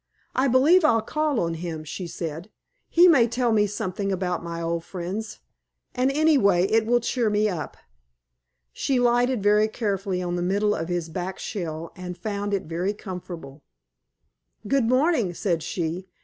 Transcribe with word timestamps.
"I 0.33 0.47
believe 0.47 0.83
I'll 0.83 1.03
call 1.03 1.39
on 1.39 1.53
him," 1.53 1.83
she 1.83 2.07
said. 2.07 2.49
"He 2.89 3.07
may 3.07 3.27
tell 3.27 3.51
me 3.51 3.67
something 3.67 4.11
about 4.11 4.43
my 4.43 4.59
old 4.59 4.83
friends, 4.83 5.37
and 5.93 6.11
anyway 6.11 6.63
it 6.65 6.87
will 6.87 6.99
cheer 6.99 7.29
me 7.29 7.47
up." 7.47 7.77
She 8.73 8.99
lighted 8.99 9.43
very 9.43 9.67
carefully 9.67 10.19
on 10.19 10.37
the 10.37 10.41
middle 10.41 10.73
of 10.73 10.89
his 10.89 11.07
back 11.07 11.37
shell 11.37 11.91
and 11.95 12.17
found 12.17 12.51
it 12.51 12.63
very 12.63 12.93
comfortable. 12.93 13.61
"Good 14.67 14.85
morning," 14.89 15.35
said 15.35 15.61
she. 15.61 16.07